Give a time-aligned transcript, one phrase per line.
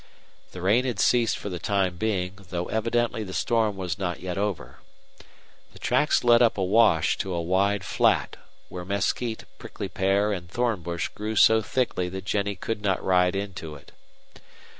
[0.51, 4.35] The rain had ceased for the time being, though evidently the storm was not yet
[4.35, 4.79] over.
[5.73, 8.35] The tracks led up a wash to a wide flat
[8.67, 13.35] where mesquite, prickly pear, and thorn bush grew so thickly that Jennie could not ride
[13.35, 13.91] into it.